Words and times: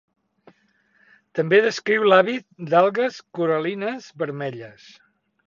També 1.39 1.59
descriu 1.65 2.07
l'hàbit 2.13 2.47
d'algues 2.73 3.21
coral·lines 3.41 4.11
vermelles. 4.25 4.91